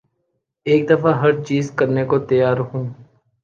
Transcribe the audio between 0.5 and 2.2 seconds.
ایک دفعہ ہر چیز کرنے کو